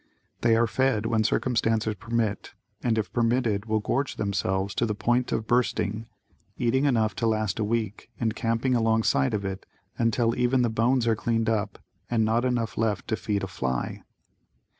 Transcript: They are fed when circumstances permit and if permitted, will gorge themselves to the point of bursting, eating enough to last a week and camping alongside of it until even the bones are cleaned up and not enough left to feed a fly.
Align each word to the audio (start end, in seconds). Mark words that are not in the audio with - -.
They 0.41 0.55
are 0.55 0.65
fed 0.65 1.05
when 1.05 1.23
circumstances 1.23 1.93
permit 1.93 2.55
and 2.81 2.97
if 2.97 3.13
permitted, 3.13 3.67
will 3.67 3.81
gorge 3.81 4.15
themselves 4.15 4.73
to 4.73 4.87
the 4.87 4.95
point 4.95 5.31
of 5.31 5.45
bursting, 5.45 6.07
eating 6.57 6.85
enough 6.85 7.13
to 7.17 7.27
last 7.27 7.59
a 7.59 7.63
week 7.63 8.09
and 8.19 8.35
camping 8.35 8.73
alongside 8.73 9.35
of 9.35 9.45
it 9.45 9.67
until 9.99 10.35
even 10.35 10.63
the 10.63 10.69
bones 10.69 11.05
are 11.05 11.15
cleaned 11.15 11.49
up 11.49 11.77
and 12.09 12.25
not 12.25 12.45
enough 12.45 12.79
left 12.79 13.09
to 13.09 13.15
feed 13.15 13.43
a 13.43 13.47
fly. 13.47 14.01